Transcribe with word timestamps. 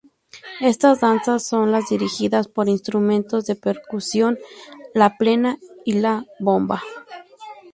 Estas 0.61 0.99
danzas 1.01 1.43
son 1.45 1.71
las 1.71 1.89
dirigida 1.89 2.41
por 2.41 2.67
instrumentos 2.67 3.45
de 3.45 3.55
percusión, 3.55 4.39
la 4.95 5.15
plena 5.15 5.59
y 5.85 5.93
la 5.99 6.25
bomba. 6.39 6.81